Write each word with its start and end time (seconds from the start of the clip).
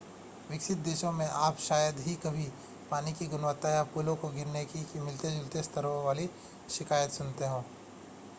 विकसित 0.49 0.77
देशों 0.77 1.11
में 1.11 1.25
आप 1.25 1.57
शायद 1.59 1.99
ही 1.99 2.15
कभी 2.23 2.45
पानी 2.91 3.13
की 3.13 3.27
गुणवत्ता 3.27 3.69
या 3.69 3.83
पुलों 3.93 4.15
के 4.15 4.33
गिरने 4.35 4.65
की 4.65 4.99
मिलते-जुलते 4.99 5.63
स्तरों 5.63 5.95
वाली 6.05 6.29
शिकायतें 6.69 7.13
सुनते 7.13 7.45
हैं 7.45 7.51